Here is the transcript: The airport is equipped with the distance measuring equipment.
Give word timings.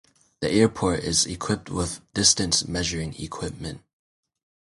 The 0.39 0.49
airport 0.49 1.01
is 1.01 1.27
equipped 1.27 1.69
with 1.69 1.97
the 1.97 2.01
distance 2.15 2.67
measuring 2.67 3.13
equipment. 3.21 3.83